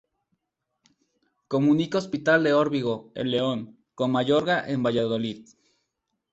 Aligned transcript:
Comunica 1.47 1.99
Hospital 1.99 2.43
de 2.43 2.55
Órbigo, 2.55 3.11
en 3.13 3.29
León, 3.29 3.77
con 3.93 4.11
Mayorga, 4.11 4.67
en 4.67 4.81
Valladolid. 4.81 5.47